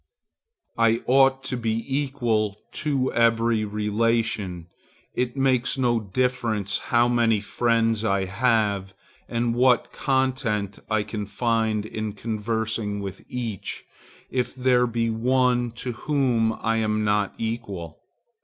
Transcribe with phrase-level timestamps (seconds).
[0.79, 4.65] I ought to be equal to every relation.
[5.13, 8.95] It makes no difference how many friends I have
[9.29, 13.85] and what content I can find in conversing with each,
[14.31, 17.99] if there be one to whom I am not equal.